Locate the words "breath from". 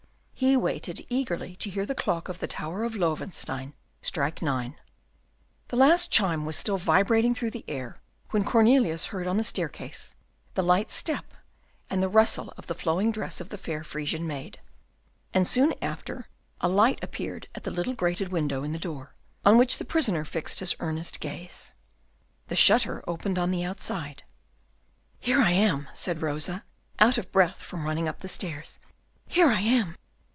27.31-27.83